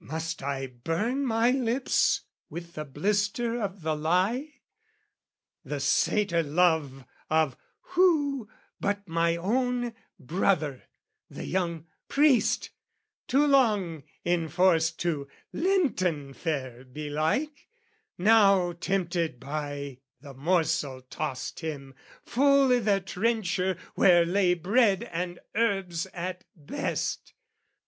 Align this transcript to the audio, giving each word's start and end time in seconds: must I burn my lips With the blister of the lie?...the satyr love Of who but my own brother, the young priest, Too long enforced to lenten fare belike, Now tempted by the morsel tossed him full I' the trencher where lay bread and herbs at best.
must 0.00 0.42
I 0.42 0.66
burn 0.66 1.24
my 1.24 1.52
lips 1.52 2.22
With 2.48 2.72
the 2.74 2.84
blister 2.84 3.62
of 3.62 3.82
the 3.82 3.94
lie?...the 3.94 5.78
satyr 5.78 6.42
love 6.42 7.04
Of 7.28 7.56
who 7.92 8.48
but 8.80 9.06
my 9.06 9.36
own 9.36 9.94
brother, 10.18 10.88
the 11.30 11.44
young 11.44 11.86
priest, 12.08 12.70
Too 13.28 13.46
long 13.46 14.02
enforced 14.24 14.98
to 15.02 15.28
lenten 15.52 16.34
fare 16.34 16.82
belike, 16.84 17.68
Now 18.18 18.72
tempted 18.72 19.38
by 19.38 20.00
the 20.20 20.34
morsel 20.34 21.00
tossed 21.02 21.60
him 21.60 21.94
full 22.26 22.72
I' 22.72 22.80
the 22.80 23.00
trencher 23.00 23.76
where 23.94 24.24
lay 24.26 24.54
bread 24.54 25.04
and 25.04 25.38
herbs 25.54 26.06
at 26.06 26.42
best. 26.56 27.34